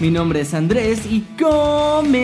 Mi 0.00 0.10
nombre 0.12 0.42
es 0.42 0.54
Andrés 0.54 1.06
y 1.10 1.22
comenzamos. 1.36 2.18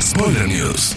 Spoiler 0.00 0.48
News. 0.48 0.96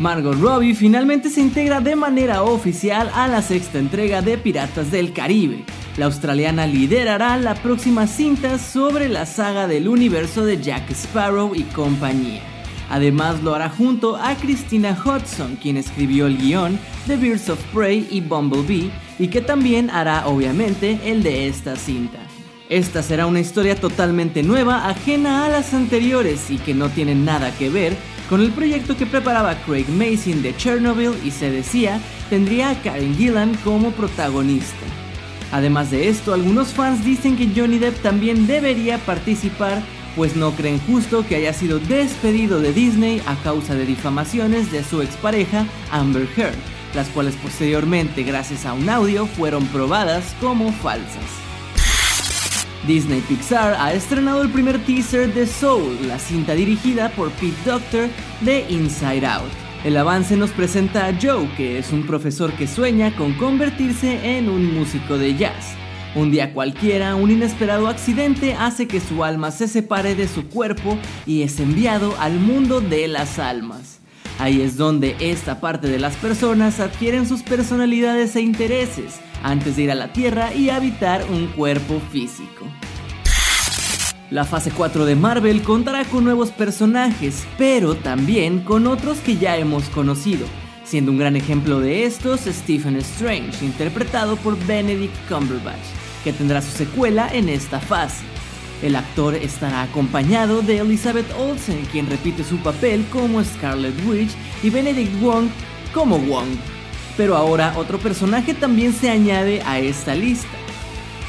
Margot 0.00 0.34
Robbie 0.34 0.74
finalmente 0.74 1.30
se 1.30 1.40
integra 1.40 1.80
de 1.80 1.94
manera 1.94 2.42
oficial 2.42 3.08
a 3.14 3.28
la 3.28 3.42
sexta 3.42 3.78
entrega 3.78 4.22
de 4.22 4.38
Piratas 4.38 4.90
del 4.90 5.12
Caribe. 5.12 5.64
La 5.98 6.06
australiana 6.06 6.66
liderará 6.66 7.36
la 7.36 7.54
próxima 7.54 8.08
cinta 8.08 8.58
sobre 8.58 9.08
la 9.08 9.24
saga 9.24 9.68
del 9.68 9.86
universo 9.86 10.44
de 10.44 10.60
Jack 10.60 10.90
Sparrow 10.90 11.54
y 11.54 11.62
compañía. 11.64 12.42
Además 12.90 13.40
lo 13.44 13.54
hará 13.54 13.68
junto 13.68 14.16
a 14.16 14.34
Christina 14.34 14.98
Hudson, 15.04 15.54
quien 15.62 15.76
escribió 15.76 16.26
el 16.26 16.38
guion 16.38 16.76
de 17.06 17.16
Birds 17.16 17.50
of 17.50 17.62
Prey 17.72 18.08
y 18.10 18.20
Bumblebee, 18.20 18.90
y 19.20 19.28
que 19.28 19.40
también 19.40 19.90
hará 19.90 20.26
obviamente 20.26 20.98
el 21.04 21.22
de 21.22 21.46
esta 21.46 21.76
cinta. 21.76 22.18
Esta 22.70 23.02
será 23.02 23.26
una 23.26 23.40
historia 23.40 23.74
totalmente 23.74 24.44
nueva, 24.44 24.88
ajena 24.88 25.44
a 25.44 25.48
las 25.48 25.74
anteriores 25.74 26.52
y 26.52 26.58
que 26.58 26.72
no 26.72 26.88
tiene 26.88 27.16
nada 27.16 27.52
que 27.58 27.68
ver 27.68 27.96
con 28.28 28.40
el 28.40 28.52
proyecto 28.52 28.96
que 28.96 29.06
preparaba 29.06 29.56
Craig 29.66 29.88
Mason 29.88 30.40
de 30.40 30.56
Chernobyl 30.56 31.14
y 31.24 31.32
se 31.32 31.50
decía 31.50 32.00
tendría 32.30 32.70
a 32.70 32.80
Karen 32.80 33.16
Gillan 33.16 33.56
como 33.64 33.90
protagonista. 33.90 34.86
Además 35.50 35.90
de 35.90 36.08
esto, 36.08 36.32
algunos 36.32 36.68
fans 36.68 37.04
dicen 37.04 37.36
que 37.36 37.50
Johnny 37.56 37.80
Depp 37.80 38.02
también 38.02 38.46
debería 38.46 38.98
participar, 38.98 39.82
pues 40.14 40.36
no 40.36 40.52
creen 40.52 40.78
justo 40.86 41.26
que 41.26 41.34
haya 41.34 41.52
sido 41.52 41.80
despedido 41.80 42.60
de 42.60 42.72
Disney 42.72 43.20
a 43.26 43.34
causa 43.42 43.74
de 43.74 43.84
difamaciones 43.84 44.70
de 44.70 44.84
su 44.84 45.02
expareja 45.02 45.66
Amber 45.90 46.28
Heard, 46.36 46.54
las 46.94 47.08
cuales 47.08 47.34
posteriormente, 47.34 48.22
gracias 48.22 48.64
a 48.64 48.74
un 48.74 48.88
audio, 48.88 49.26
fueron 49.26 49.66
probadas 49.66 50.36
como 50.40 50.72
falsas. 50.72 51.49
Disney 52.86 53.20
Pixar 53.20 53.76
ha 53.78 53.92
estrenado 53.92 54.42
el 54.42 54.50
primer 54.50 54.78
teaser 54.84 55.32
de 55.34 55.46
Soul, 55.46 56.08
la 56.08 56.18
cinta 56.18 56.54
dirigida 56.54 57.10
por 57.10 57.30
Pete 57.32 57.54
Doctor 57.64 58.08
de 58.40 58.64
Inside 58.70 59.26
Out. 59.26 59.50
El 59.84 59.96
avance 59.98 60.36
nos 60.36 60.50
presenta 60.50 61.06
a 61.06 61.14
Joe, 61.20 61.48
que 61.56 61.78
es 61.78 61.92
un 61.92 62.06
profesor 62.06 62.52
que 62.52 62.66
sueña 62.66 63.14
con 63.16 63.34
convertirse 63.34 64.36
en 64.36 64.48
un 64.48 64.74
músico 64.74 65.18
de 65.18 65.36
jazz. 65.36 65.74
Un 66.14 66.30
día 66.30 66.54
cualquiera, 66.54 67.14
un 67.16 67.30
inesperado 67.30 67.86
accidente 67.86 68.54
hace 68.54 68.88
que 68.88 69.00
su 69.00 69.24
alma 69.24 69.50
se 69.50 69.68
separe 69.68 70.14
de 70.14 70.26
su 70.26 70.48
cuerpo 70.48 70.98
y 71.26 71.42
es 71.42 71.60
enviado 71.60 72.14
al 72.18 72.40
mundo 72.40 72.80
de 72.80 73.08
las 73.08 73.38
almas. 73.38 74.00
Ahí 74.38 74.62
es 74.62 74.78
donde 74.78 75.16
esta 75.20 75.60
parte 75.60 75.86
de 75.88 75.98
las 75.98 76.16
personas 76.16 76.80
adquieren 76.80 77.28
sus 77.28 77.42
personalidades 77.42 78.34
e 78.36 78.40
intereses 78.40 79.20
antes 79.42 79.76
de 79.76 79.82
ir 79.82 79.90
a 79.90 79.94
la 79.94 80.12
Tierra 80.12 80.54
y 80.54 80.70
habitar 80.70 81.24
un 81.30 81.46
cuerpo 81.48 82.00
físico. 82.12 82.66
La 84.30 84.44
fase 84.44 84.70
4 84.70 85.06
de 85.06 85.16
Marvel 85.16 85.62
contará 85.62 86.04
con 86.04 86.22
nuevos 86.22 86.52
personajes, 86.52 87.44
pero 87.58 87.96
también 87.96 88.60
con 88.60 88.86
otros 88.86 89.18
que 89.18 89.36
ya 89.36 89.56
hemos 89.56 89.88
conocido, 89.88 90.46
siendo 90.84 91.10
un 91.10 91.18
gran 91.18 91.34
ejemplo 91.34 91.80
de 91.80 92.04
estos 92.04 92.42
Stephen 92.42 92.94
Strange, 92.96 93.64
interpretado 93.64 94.36
por 94.36 94.56
Benedict 94.66 95.16
Cumberbatch, 95.28 95.82
que 96.22 96.32
tendrá 96.32 96.62
su 96.62 96.70
secuela 96.70 97.28
en 97.32 97.48
esta 97.48 97.80
fase. 97.80 98.22
El 98.82 98.94
actor 98.94 99.34
estará 99.34 99.82
acompañado 99.82 100.62
de 100.62 100.78
Elizabeth 100.78 101.26
Olsen, 101.36 101.84
quien 101.90 102.08
repite 102.08 102.44
su 102.44 102.56
papel 102.58 103.04
como 103.10 103.42
Scarlet 103.42 103.94
Witch, 104.06 104.30
y 104.62 104.70
Benedict 104.70 105.20
Wong 105.20 105.48
como 105.92 106.18
Wong. 106.18 106.46
Pero 107.20 107.36
ahora 107.36 107.74
otro 107.76 107.98
personaje 107.98 108.54
también 108.54 108.94
se 108.94 109.10
añade 109.10 109.60
a 109.66 109.78
esta 109.78 110.14
lista. 110.14 110.48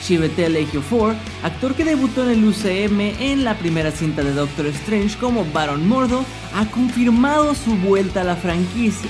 Chiwetel 0.02 0.56
Ejiofor, 0.56 1.16
actor 1.44 1.76
que 1.76 1.84
debutó 1.84 2.24
en 2.24 2.30
el 2.30 2.46
UCM 2.46 3.02
en 3.20 3.44
la 3.44 3.58
primera 3.58 3.92
cinta 3.92 4.24
de 4.24 4.32
Doctor 4.32 4.68
Strange 4.68 5.18
como 5.18 5.44
Baron 5.52 5.86
Mordo, 5.86 6.24
ha 6.56 6.66
confirmado 6.68 7.54
su 7.56 7.76
vuelta 7.76 8.22
a 8.22 8.24
la 8.24 8.38
franquicia. 8.38 9.10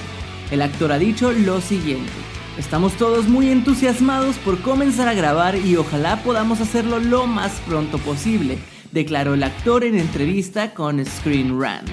El 0.50 0.64
actor 0.64 0.91
ha 0.91 0.97
dicho 0.97 1.31
lo 1.31 1.62
siguiente. 1.62 2.12
Estamos 2.58 2.94
todos 2.94 3.28
muy 3.28 3.52
entusiasmados 3.52 4.38
por 4.38 4.59
comenzar 4.64 5.08
a 5.08 5.14
grabar 5.14 5.56
y 5.58 5.75
ojalá 5.75 6.24
podamos 6.24 6.62
hacerlo 6.62 6.97
lo 6.97 7.28
más 7.28 7.52
pronto 7.68 8.00
posible, 8.00 8.58
declaró 8.91 9.36
el 9.36 9.44
actor 9.44 9.84
en 9.84 10.00
entrevista 10.00 10.74
con 10.74 11.06
Screen 11.06 11.62
Rant. 11.62 11.91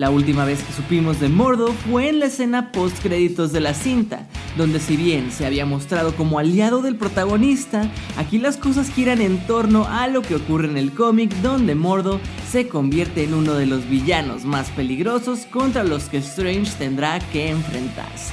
La 0.00 0.08
última 0.08 0.46
vez 0.46 0.62
que 0.62 0.72
supimos 0.72 1.20
de 1.20 1.28
Mordo 1.28 1.74
fue 1.74 2.08
en 2.08 2.20
la 2.20 2.24
escena 2.24 2.72
post 2.72 3.02
créditos 3.02 3.52
de 3.52 3.60
la 3.60 3.74
cinta, 3.74 4.26
donde 4.56 4.80
si 4.80 4.96
bien 4.96 5.30
se 5.30 5.44
había 5.44 5.66
mostrado 5.66 6.16
como 6.16 6.38
aliado 6.38 6.80
del 6.80 6.96
protagonista, 6.96 7.82
aquí 8.16 8.38
las 8.38 8.56
cosas 8.56 8.88
giran 8.90 9.20
en 9.20 9.46
torno 9.46 9.84
a 9.86 10.08
lo 10.08 10.22
que 10.22 10.36
ocurre 10.36 10.68
en 10.68 10.78
el 10.78 10.94
cómic 10.94 11.30
donde 11.42 11.74
Mordo 11.74 12.18
se 12.50 12.66
convierte 12.66 13.24
en 13.24 13.34
uno 13.34 13.52
de 13.52 13.66
los 13.66 13.86
villanos 13.90 14.46
más 14.46 14.70
peligrosos 14.70 15.40
contra 15.40 15.84
los 15.84 16.04
que 16.04 16.16
Strange 16.16 16.72
tendrá 16.78 17.18
que 17.18 17.50
enfrentarse. 17.50 18.32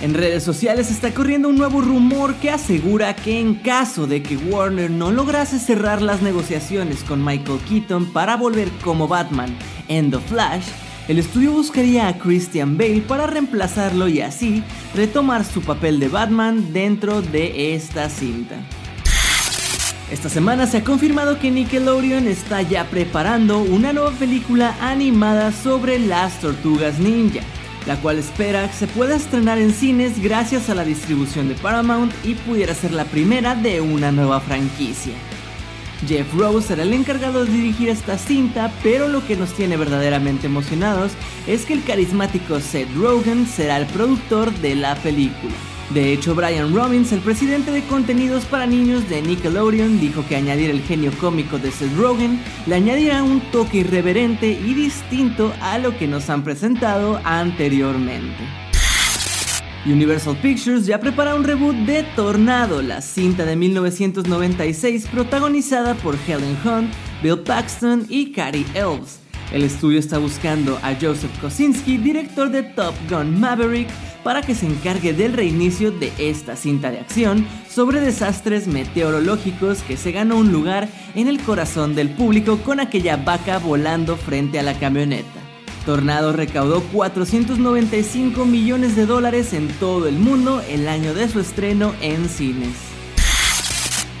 En 0.00 0.14
redes 0.14 0.42
sociales 0.42 0.90
está 0.90 1.12
corriendo 1.12 1.48
un 1.48 1.56
nuevo 1.56 1.82
rumor 1.82 2.34
que 2.36 2.50
asegura 2.50 3.14
que 3.14 3.40
en 3.40 3.56
caso 3.56 4.06
de 4.06 4.22
que 4.22 4.38
Warner 4.38 4.90
no 4.90 5.10
lograse 5.10 5.58
cerrar 5.58 6.00
las 6.00 6.22
negociaciones 6.22 7.02
con 7.02 7.22
Michael 7.22 7.58
Keaton 7.68 8.06
para 8.12 8.36
volver 8.36 8.70
como 8.82 9.06
Batman 9.06 9.54
en 9.88 10.10
The 10.10 10.18
Flash, 10.18 10.66
el 11.08 11.18
estudio 11.18 11.52
buscaría 11.52 12.08
a 12.08 12.18
Christian 12.18 12.76
Bale 12.76 13.00
para 13.00 13.26
reemplazarlo 13.26 14.08
y 14.08 14.20
así 14.20 14.62
retomar 14.94 15.44
su 15.44 15.62
papel 15.62 16.00
de 16.00 16.08
Batman 16.08 16.72
dentro 16.72 17.22
de 17.22 17.74
esta 17.74 18.08
cinta. 18.08 18.56
Esta 20.10 20.28
semana 20.28 20.66
se 20.66 20.78
ha 20.78 20.84
confirmado 20.84 21.38
que 21.38 21.50
Nickelodeon 21.50 22.28
está 22.28 22.62
ya 22.62 22.84
preparando 22.84 23.58
una 23.58 23.92
nueva 23.92 24.12
película 24.12 24.74
animada 24.80 25.52
sobre 25.52 25.98
las 25.98 26.40
tortugas 26.40 26.98
ninja 26.98 27.40
la 27.88 27.96
cual 27.96 28.18
espera 28.18 28.68
que 28.68 28.74
se 28.74 28.86
pueda 28.86 29.16
estrenar 29.16 29.58
en 29.58 29.72
cines 29.72 30.22
gracias 30.22 30.68
a 30.68 30.74
la 30.74 30.84
distribución 30.84 31.48
de 31.48 31.54
Paramount 31.54 32.12
y 32.22 32.34
pudiera 32.34 32.74
ser 32.74 32.92
la 32.92 33.06
primera 33.06 33.54
de 33.54 33.80
una 33.80 34.12
nueva 34.12 34.40
franquicia. 34.40 35.14
Jeff 36.06 36.32
Rose 36.34 36.68
será 36.68 36.82
el 36.84 36.92
encargado 36.92 37.44
de 37.44 37.52
dirigir 37.52 37.88
esta 37.88 38.18
cinta, 38.18 38.72
pero 38.82 39.08
lo 39.08 39.26
que 39.26 39.36
nos 39.36 39.52
tiene 39.54 39.76
verdaderamente 39.76 40.46
emocionados 40.46 41.12
es 41.46 41.64
que 41.64 41.74
el 41.74 41.84
carismático 41.84 42.60
Seth 42.60 42.94
Rogen 42.94 43.46
será 43.46 43.78
el 43.78 43.86
productor 43.86 44.52
de 44.58 44.76
la 44.76 44.94
película. 44.96 45.54
De 45.90 46.12
hecho, 46.12 46.34
Brian 46.34 46.74
Robbins, 46.74 47.12
el 47.12 47.20
presidente 47.20 47.70
de 47.70 47.82
contenidos 47.84 48.44
para 48.44 48.66
niños 48.66 49.08
de 49.08 49.22
Nickelodeon, 49.22 49.98
dijo 49.98 50.22
que 50.28 50.36
añadir 50.36 50.70
el 50.70 50.82
genio 50.82 51.10
cómico 51.18 51.58
de 51.58 51.72
Seth 51.72 51.96
Rogen 51.96 52.42
le 52.66 52.74
añadirá 52.74 53.22
un 53.22 53.40
toque 53.50 53.78
irreverente 53.78 54.50
y 54.50 54.74
distinto 54.74 55.52
a 55.62 55.78
lo 55.78 55.96
que 55.96 56.06
nos 56.06 56.28
han 56.28 56.44
presentado 56.44 57.18
anteriormente. 57.24 58.67
Universal 59.92 60.36
Pictures 60.36 60.86
ya 60.86 61.00
prepara 61.00 61.34
un 61.34 61.44
reboot 61.44 61.74
de 61.86 62.02
Tornado, 62.14 62.82
la 62.82 63.00
cinta 63.00 63.44
de 63.44 63.56
1996 63.56 65.06
protagonizada 65.06 65.94
por 65.94 66.16
Helen 66.26 66.56
Hunt, 66.64 66.92
Bill 67.22 67.38
Paxton 67.38 68.06
y 68.08 68.32
Cary 68.32 68.66
Elves. 68.74 69.20
El 69.52 69.64
estudio 69.64 69.98
está 69.98 70.18
buscando 70.18 70.78
a 70.82 70.94
Joseph 71.00 71.30
Kosinski, 71.40 71.96
director 71.96 72.50
de 72.50 72.62
Top 72.62 72.94
Gun 73.08 73.40
Maverick, 73.40 73.88
para 74.22 74.42
que 74.42 74.54
se 74.54 74.66
encargue 74.66 75.14
del 75.14 75.32
reinicio 75.32 75.90
de 75.90 76.12
esta 76.18 76.54
cinta 76.54 76.90
de 76.90 77.00
acción 77.00 77.46
sobre 77.70 78.00
desastres 78.00 78.66
meteorológicos 78.66 79.82
que 79.82 79.96
se 79.96 80.12
ganó 80.12 80.36
un 80.36 80.52
lugar 80.52 80.88
en 81.14 81.28
el 81.28 81.40
corazón 81.40 81.94
del 81.94 82.10
público 82.10 82.58
con 82.58 82.78
aquella 82.78 83.16
vaca 83.16 83.58
volando 83.58 84.16
frente 84.16 84.58
a 84.58 84.62
la 84.62 84.78
camioneta. 84.78 85.37
Tornado 85.88 86.34
recaudó 86.34 86.82
495 86.92 88.44
millones 88.44 88.94
de 88.94 89.06
dólares 89.06 89.54
en 89.54 89.68
todo 89.68 90.06
el 90.06 90.18
mundo 90.18 90.60
el 90.68 90.86
año 90.86 91.14
de 91.14 91.30
su 91.30 91.40
estreno 91.40 91.94
en 92.02 92.28
cines. 92.28 92.74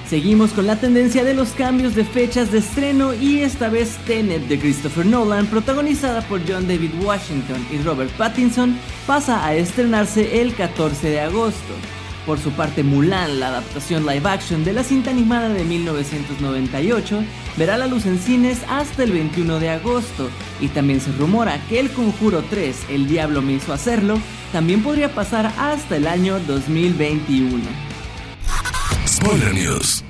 Seguimos 0.08 0.52
con 0.52 0.66
la 0.66 0.76
tendencia 0.76 1.24
de 1.24 1.34
los 1.34 1.50
cambios 1.50 1.94
de 1.94 2.06
fechas 2.06 2.50
de 2.50 2.60
estreno 2.60 3.12
y 3.12 3.40
esta 3.40 3.68
vez 3.68 3.98
Tenet 4.06 4.48
de 4.48 4.58
Christopher 4.58 5.04
Nolan, 5.04 5.46
protagonizada 5.48 6.22
por 6.22 6.40
John 6.48 6.66
David 6.66 6.92
Washington 7.02 7.62
y 7.70 7.76
Robert 7.82 8.12
Pattinson, 8.12 8.74
pasa 9.06 9.44
a 9.44 9.54
estrenarse 9.54 10.40
el 10.40 10.54
14 10.54 11.10
de 11.10 11.20
agosto. 11.20 11.74
Por 12.26 12.38
su 12.38 12.50
parte, 12.50 12.82
Mulan, 12.82 13.40
la 13.40 13.48
adaptación 13.48 14.04
live 14.04 14.28
action 14.28 14.64
de 14.64 14.72
la 14.72 14.84
cinta 14.84 15.10
animada 15.10 15.48
de 15.48 15.64
1998, 15.64 17.24
verá 17.56 17.78
la 17.78 17.86
luz 17.86 18.04
en 18.06 18.18
cines 18.18 18.58
hasta 18.68 19.04
el 19.04 19.12
21 19.12 19.58
de 19.60 19.70
agosto, 19.70 20.28
y 20.60 20.68
también 20.68 21.00
se 21.00 21.12
rumora 21.12 21.58
que 21.68 21.80
El 21.80 21.90
Conjuro 21.90 22.44
3, 22.50 22.86
El 22.90 23.08
Diablo 23.08 23.40
me 23.40 23.54
hizo 23.54 23.72
hacerlo, 23.72 24.18
también 24.52 24.82
podría 24.82 25.14
pasar 25.14 25.52
hasta 25.58 25.96
el 25.96 26.06
año 26.06 26.38
2021. 26.46 27.64
Spoiler 29.06 29.54
News. 29.54 30.04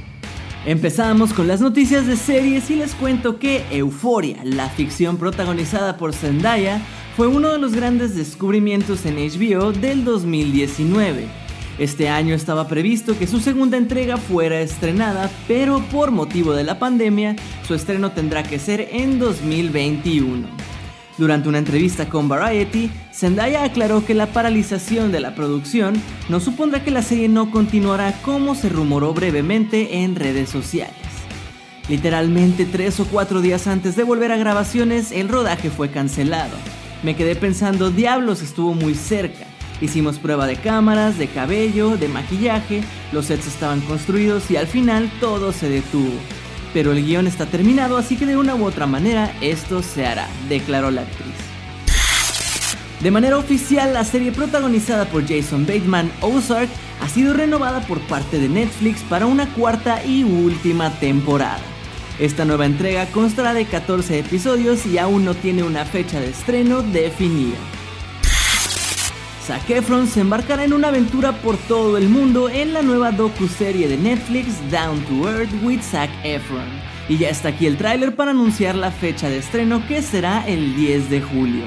Empezamos 0.66 1.32
con 1.32 1.48
las 1.48 1.60
noticias 1.60 2.06
de 2.06 2.16
series 2.16 2.68
y 2.70 2.76
les 2.76 2.94
cuento 2.94 3.38
que 3.38 3.64
Euphoria, 3.70 4.40
la 4.44 4.68
ficción 4.68 5.16
protagonizada 5.16 5.96
por 5.96 6.12
Zendaya, 6.12 6.82
fue 7.16 7.26
uno 7.26 7.48
de 7.48 7.58
los 7.58 7.74
grandes 7.74 8.14
descubrimientos 8.14 9.06
en 9.06 9.16
HBO 9.16 9.72
del 9.72 10.04
2019. 10.04 11.47
Este 11.78 12.08
año 12.08 12.34
estaba 12.34 12.66
previsto 12.66 13.16
que 13.16 13.28
su 13.28 13.38
segunda 13.38 13.76
entrega 13.76 14.16
fuera 14.16 14.60
estrenada, 14.60 15.30
pero 15.46 15.80
por 15.92 16.10
motivo 16.10 16.52
de 16.52 16.64
la 16.64 16.80
pandemia, 16.80 17.36
su 17.66 17.74
estreno 17.74 18.10
tendrá 18.10 18.42
que 18.42 18.58
ser 18.58 18.88
en 18.90 19.20
2021. 19.20 20.48
Durante 21.18 21.48
una 21.48 21.58
entrevista 21.58 22.08
con 22.08 22.28
Variety, 22.28 22.90
Zendaya 23.12 23.64
aclaró 23.64 24.04
que 24.04 24.14
la 24.14 24.26
paralización 24.26 25.12
de 25.12 25.20
la 25.20 25.34
producción 25.34 25.94
no 26.28 26.40
supondrá 26.40 26.82
que 26.82 26.90
la 26.90 27.02
serie 27.02 27.28
no 27.28 27.50
continuará 27.50 28.12
como 28.22 28.54
se 28.54 28.68
rumoró 28.68 29.14
brevemente 29.14 30.02
en 30.02 30.16
redes 30.16 30.48
sociales. 30.48 30.94
Literalmente 31.88 32.66
tres 32.66 33.00
o 33.00 33.06
cuatro 33.06 33.40
días 33.40 33.66
antes 33.66 33.96
de 33.96 34.04
volver 34.04 34.30
a 34.30 34.36
grabaciones, 34.36 35.10
el 35.10 35.28
rodaje 35.28 35.70
fue 35.70 35.90
cancelado. 35.90 36.56
Me 37.02 37.16
quedé 37.16 37.34
pensando, 37.34 37.90
diablos, 37.90 38.42
estuvo 38.42 38.74
muy 38.74 38.94
cerca. 38.94 39.47
Hicimos 39.80 40.18
prueba 40.18 40.46
de 40.46 40.56
cámaras, 40.56 41.18
de 41.18 41.28
cabello, 41.28 41.96
de 41.96 42.08
maquillaje, 42.08 42.82
los 43.12 43.26
sets 43.26 43.46
estaban 43.46 43.80
construidos 43.82 44.50
y 44.50 44.56
al 44.56 44.66
final 44.66 45.10
todo 45.20 45.52
se 45.52 45.68
detuvo. 45.68 46.14
Pero 46.74 46.92
el 46.92 47.04
guion 47.04 47.26
está 47.26 47.46
terminado, 47.46 47.96
así 47.96 48.16
que 48.16 48.26
de 48.26 48.36
una 48.36 48.54
u 48.56 48.64
otra 48.64 48.86
manera 48.86 49.32
esto 49.40 49.82
se 49.82 50.06
hará, 50.06 50.28
declaró 50.48 50.90
la 50.90 51.02
actriz. 51.02 51.34
De 53.00 53.12
manera 53.12 53.38
oficial, 53.38 53.94
la 53.94 54.04
serie 54.04 54.32
protagonizada 54.32 55.04
por 55.04 55.26
Jason 55.26 55.64
Bateman, 55.64 56.10
Ozark, 56.20 56.68
ha 57.00 57.08
sido 57.08 57.32
renovada 57.32 57.80
por 57.82 58.00
parte 58.00 58.40
de 58.40 58.48
Netflix 58.48 59.02
para 59.02 59.26
una 59.26 59.46
cuarta 59.54 60.04
y 60.04 60.24
última 60.24 60.90
temporada. 60.98 61.60
Esta 62.18 62.44
nueva 62.44 62.66
entrega 62.66 63.06
constará 63.06 63.54
de 63.54 63.66
14 63.66 64.18
episodios 64.18 64.84
y 64.86 64.98
aún 64.98 65.24
no 65.24 65.34
tiene 65.34 65.62
una 65.62 65.84
fecha 65.84 66.18
de 66.18 66.30
estreno 66.30 66.82
definida. 66.82 67.56
Zac 69.48 69.70
Efron 69.70 70.06
se 70.06 70.20
embarcará 70.20 70.62
en 70.64 70.74
una 70.74 70.88
aventura 70.88 71.32
por 71.40 71.56
todo 71.56 71.96
el 71.96 72.10
mundo 72.10 72.50
en 72.50 72.74
la 72.74 72.82
nueva 72.82 73.12
docu-serie 73.12 73.88
de 73.88 73.96
Netflix 73.96 74.52
Down 74.70 75.00
to 75.06 75.26
Earth 75.26 75.50
with 75.62 75.80
Zac 75.80 76.10
Efron. 76.22 76.68
Y 77.08 77.16
ya 77.16 77.30
está 77.30 77.48
aquí 77.48 77.64
el 77.64 77.78
tráiler 77.78 78.14
para 78.14 78.32
anunciar 78.32 78.74
la 78.74 78.90
fecha 78.90 79.30
de 79.30 79.38
estreno 79.38 79.82
que 79.88 80.02
será 80.02 80.46
el 80.46 80.76
10 80.76 81.08
de 81.08 81.22
julio. 81.22 81.64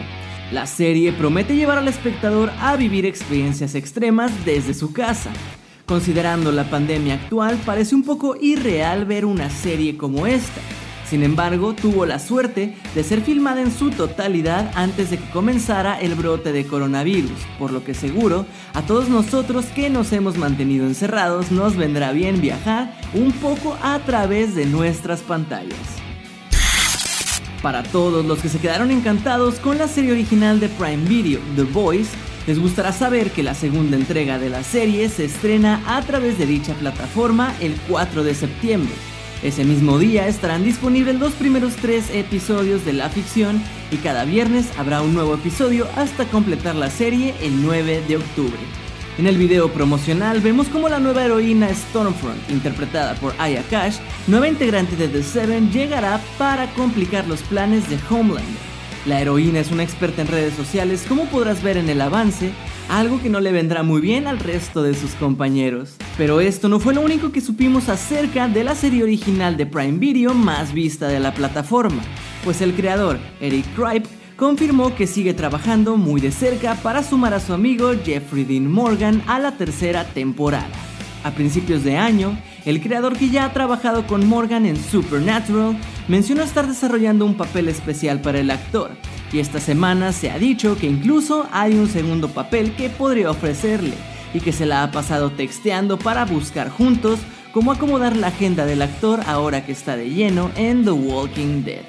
La 0.51 0.67
serie 0.67 1.11
promete 1.11 1.55
llevar 1.55 1.79
al 1.79 1.87
espectador 1.87 2.51
a 2.59 2.75
vivir 2.75 3.07
experiencias 3.07 3.73
extremas 3.73 4.31
desde 4.45 4.75
su 4.75 4.93
casa. 4.93 5.31
Considerando 5.87 6.51
la 6.51 6.69
pandemia 6.69 7.15
actual, 7.15 7.57
parece 7.65 7.95
un 7.95 8.03
poco 8.03 8.35
irreal 8.39 9.05
ver 9.05 9.25
una 9.25 9.49
serie 9.49 9.97
como 9.97 10.27
esta, 10.27 10.61
sin 11.11 11.23
embargo, 11.23 11.73
tuvo 11.73 12.05
la 12.05 12.19
suerte 12.19 12.73
de 12.95 13.03
ser 13.03 13.19
filmada 13.19 13.61
en 13.61 13.69
su 13.69 13.91
totalidad 13.91 14.71
antes 14.75 15.09
de 15.09 15.17
que 15.17 15.29
comenzara 15.31 15.99
el 15.99 16.15
brote 16.15 16.53
de 16.53 16.65
coronavirus, 16.65 17.37
por 17.59 17.73
lo 17.73 17.83
que 17.83 17.93
seguro 17.93 18.45
a 18.73 18.81
todos 18.83 19.09
nosotros 19.09 19.65
que 19.75 19.89
nos 19.89 20.13
hemos 20.13 20.37
mantenido 20.37 20.85
encerrados 20.85 21.51
nos 21.51 21.75
vendrá 21.75 22.13
bien 22.13 22.39
viajar 22.39 22.97
un 23.13 23.33
poco 23.33 23.77
a 23.83 23.99
través 23.99 24.55
de 24.55 24.65
nuestras 24.65 25.19
pantallas. 25.19 25.75
Para 27.61 27.83
todos 27.83 28.25
los 28.25 28.39
que 28.39 28.47
se 28.47 28.59
quedaron 28.59 28.89
encantados 28.89 29.55
con 29.55 29.77
la 29.77 29.89
serie 29.89 30.13
original 30.13 30.61
de 30.61 30.69
Prime 30.69 31.09
Video, 31.09 31.41
The 31.57 31.63
Voice, 31.63 32.11
les 32.47 32.57
gustará 32.57 32.93
saber 32.93 33.31
que 33.31 33.43
la 33.43 33.53
segunda 33.53 33.97
entrega 33.97 34.39
de 34.39 34.49
la 34.49 34.63
serie 34.63 35.09
se 35.09 35.25
estrena 35.25 35.83
a 35.85 36.01
través 36.03 36.37
de 36.37 36.45
dicha 36.45 36.73
plataforma 36.75 37.53
el 37.59 37.75
4 37.89 38.23
de 38.23 38.33
septiembre 38.33 38.93
ese 39.43 39.65
mismo 39.65 39.97
día 39.97 40.27
estarán 40.27 40.63
disponibles 40.63 41.19
los 41.19 41.33
primeros 41.33 41.75
tres 41.75 42.09
episodios 42.13 42.85
de 42.85 42.93
la 42.93 43.09
ficción 43.09 43.61
y 43.89 43.97
cada 43.97 44.23
viernes 44.23 44.67
habrá 44.77 45.01
un 45.01 45.13
nuevo 45.13 45.33
episodio 45.33 45.87
hasta 45.95 46.25
completar 46.25 46.75
la 46.75 46.91
serie 46.91 47.33
el 47.41 47.61
9 47.63 48.03
de 48.07 48.17
octubre. 48.17 48.59
En 49.17 49.27
el 49.27 49.37
video 49.37 49.71
promocional 49.73 50.41
vemos 50.41 50.67
como 50.67 50.89
la 50.89 50.99
nueva 50.99 51.25
heroína 51.25 51.73
Stormfront, 51.73 52.49
interpretada 52.49 53.15
por 53.15 53.33
Aya 53.39 53.63
Cash, 53.69 53.97
nueva 54.27 54.47
integrante 54.47 54.95
de 54.95 55.07
The 55.07 55.23
Seven, 55.23 55.71
llegará 55.71 56.21
para 56.37 56.67
complicar 56.73 57.27
los 57.27 57.41
planes 57.41 57.89
de 57.89 57.97
Homelander. 58.09 58.71
La 59.05 59.19
heroína 59.19 59.59
es 59.59 59.71
una 59.71 59.83
experta 59.83 60.21
en 60.21 60.27
redes 60.27 60.53
sociales, 60.53 61.05
como 61.09 61.25
podrás 61.25 61.63
ver 61.63 61.77
en 61.77 61.89
el 61.89 62.01
avance, 62.01 62.51
algo 62.89 63.21
que 63.21 63.29
no 63.29 63.39
le 63.39 63.51
vendrá 63.51 63.83
muy 63.83 64.01
bien 64.01 64.27
al 64.27 64.39
resto 64.39 64.83
de 64.83 64.93
sus 64.93 65.11
compañeros. 65.15 65.95
Pero 66.17 66.41
esto 66.41 66.69
no 66.69 66.79
fue 66.79 66.93
lo 66.93 67.01
único 67.01 67.31
que 67.31 67.41
supimos 67.41 67.89
acerca 67.89 68.47
de 68.47 68.63
la 68.63 68.75
serie 68.75 69.03
original 69.03 69.57
de 69.57 69.65
Prime 69.65 69.97
Video 69.97 70.33
más 70.33 70.73
vista 70.73 71.07
de 71.07 71.19
la 71.19 71.33
plataforma, 71.33 72.01
pues 72.43 72.61
el 72.61 72.73
creador, 72.73 73.19
Eric 73.39 73.65
Kripe, 73.75 74.09
confirmó 74.35 74.95
que 74.95 75.07
sigue 75.07 75.33
trabajando 75.33 75.97
muy 75.97 76.19
de 76.19 76.31
cerca 76.31 76.75
para 76.75 77.03
sumar 77.03 77.33
a 77.33 77.39
su 77.39 77.53
amigo 77.53 77.91
Jeffrey 78.03 78.43
Dean 78.43 78.71
Morgan 78.71 79.21
a 79.27 79.39
la 79.39 79.57
tercera 79.57 80.03
temporada. 80.03 80.69
A 81.23 81.31
principios 81.31 81.83
de 81.83 81.97
año, 81.97 82.37
el 82.65 82.81
creador 82.81 83.17
que 83.17 83.29
ya 83.29 83.45
ha 83.45 83.53
trabajado 83.53 84.05
con 84.05 84.27
Morgan 84.27 84.65
en 84.65 84.77
Supernatural 84.77 85.77
mencionó 86.07 86.43
estar 86.43 86.67
desarrollando 86.67 87.25
un 87.25 87.35
papel 87.35 87.67
especial 87.67 88.21
para 88.21 88.39
el 88.39 88.51
actor, 88.51 88.91
y 89.31 89.39
esta 89.39 89.59
semana 89.59 90.11
se 90.11 90.29
ha 90.29 90.37
dicho 90.37 90.77
que 90.77 90.87
incluso 90.87 91.47
hay 91.51 91.73
un 91.73 91.87
segundo 91.87 92.29
papel 92.29 92.75
que 92.75 92.89
podría 92.89 93.31
ofrecerle 93.31 93.93
y 94.33 94.39
que 94.39 94.51
se 94.51 94.65
la 94.65 94.83
ha 94.83 94.91
pasado 94.91 95.31
texteando 95.31 95.97
para 95.97 96.25
buscar 96.25 96.69
juntos 96.69 97.19
cómo 97.51 97.71
acomodar 97.71 98.15
la 98.15 98.27
agenda 98.27 98.65
del 98.65 98.81
actor 98.81 99.21
ahora 99.25 99.65
que 99.65 99.71
está 99.71 99.95
de 99.95 100.09
lleno 100.09 100.51
en 100.55 100.83
The 100.83 100.91
Walking 100.91 101.63
Dead. 101.63 101.83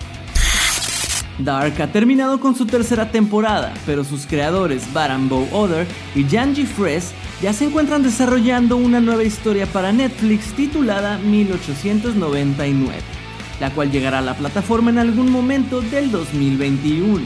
Dark 1.38 1.80
ha 1.80 1.86
terminado 1.88 2.40
con 2.40 2.54
su 2.54 2.66
tercera 2.66 3.10
temporada, 3.10 3.72
pero 3.86 4.04
sus 4.04 4.26
creadores 4.26 4.92
Baran 4.92 5.30
Other 5.52 5.86
y 6.14 6.24
Janji 6.24 6.66
Fresh 6.66 7.06
ya 7.42 7.52
se 7.52 7.64
encuentran 7.64 8.02
desarrollando 8.02 8.76
una 8.76 9.00
nueva 9.00 9.24
historia 9.24 9.66
para 9.66 9.92
Netflix 9.92 10.52
titulada 10.54 11.18
1899 11.18 13.22
la 13.62 13.70
cual 13.70 13.92
llegará 13.92 14.18
a 14.18 14.22
la 14.22 14.34
plataforma 14.34 14.90
en 14.90 14.98
algún 14.98 15.30
momento 15.30 15.82
del 15.82 16.10
2021. 16.10 17.20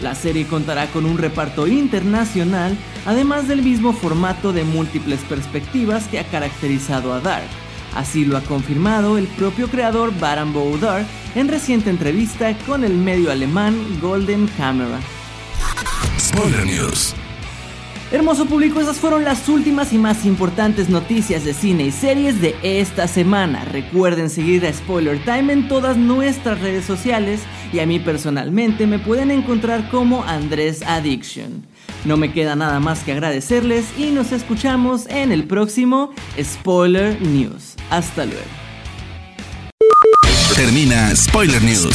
La 0.00 0.14
serie 0.14 0.46
contará 0.46 0.86
con 0.86 1.04
un 1.04 1.18
reparto 1.18 1.66
internacional, 1.66 2.74
además 3.04 3.48
del 3.48 3.60
mismo 3.60 3.92
formato 3.92 4.54
de 4.54 4.64
múltiples 4.64 5.20
perspectivas 5.28 6.06
que 6.06 6.20
ha 6.20 6.24
caracterizado 6.24 7.12
a 7.12 7.20
Dark. 7.20 7.48
Así 7.94 8.24
lo 8.24 8.38
ha 8.38 8.40
confirmado 8.40 9.18
el 9.18 9.26
propio 9.26 9.68
creador 9.68 10.18
Baran 10.18 10.54
Boudar 10.54 11.04
en 11.34 11.48
reciente 11.48 11.90
entrevista 11.90 12.56
con 12.66 12.82
el 12.82 12.94
medio 12.94 13.30
alemán 13.30 13.76
Golden 14.00 14.46
Camera. 14.56 14.98
Spoiler 16.18 16.64
News. 16.64 17.14
Hermoso 18.10 18.46
público, 18.46 18.80
esas 18.80 18.96
fueron 18.96 19.22
las 19.24 19.50
últimas 19.50 19.92
y 19.92 19.98
más 19.98 20.24
importantes 20.24 20.88
noticias 20.88 21.44
de 21.44 21.52
cine 21.52 21.84
y 21.84 21.92
series 21.92 22.40
de 22.40 22.56
esta 22.62 23.06
semana. 23.06 23.66
Recuerden 23.66 24.30
seguir 24.30 24.64
a 24.64 24.72
Spoiler 24.72 25.22
Time 25.26 25.52
en 25.52 25.68
todas 25.68 25.98
nuestras 25.98 26.58
redes 26.62 26.86
sociales 26.86 27.40
y 27.70 27.80
a 27.80 27.86
mí 27.86 27.98
personalmente 27.98 28.86
me 28.86 28.98
pueden 28.98 29.30
encontrar 29.30 29.90
como 29.90 30.24
Andrés 30.24 30.80
Addiction. 30.86 31.66
No 32.06 32.16
me 32.16 32.32
queda 32.32 32.56
nada 32.56 32.80
más 32.80 33.00
que 33.00 33.12
agradecerles 33.12 33.84
y 33.98 34.06
nos 34.06 34.32
escuchamos 34.32 35.06
en 35.08 35.30
el 35.30 35.44
próximo 35.44 36.10
Spoiler 36.42 37.20
News. 37.20 37.74
Hasta 37.90 38.24
luego. 38.24 38.40
Termina 40.56 41.14
Spoiler 41.14 41.62
News 41.62 41.94